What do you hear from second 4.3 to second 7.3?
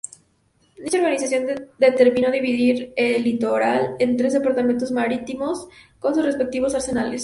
departamentos marítimos con sus respectivos arsenales.